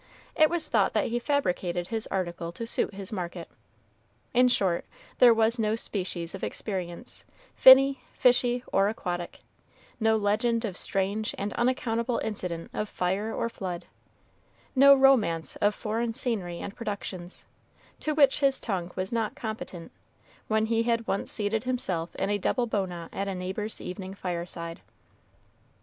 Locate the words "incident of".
12.23-12.89